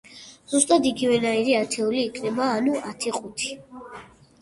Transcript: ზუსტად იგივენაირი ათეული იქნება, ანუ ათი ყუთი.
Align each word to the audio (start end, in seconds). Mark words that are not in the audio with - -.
ზუსტად 0.53 0.87
იგივენაირი 0.91 1.55
ათეული 1.59 2.01
იქნება, 2.07 2.51
ანუ 2.57 2.83
ათი 2.93 3.17
ყუთი. 3.23 3.57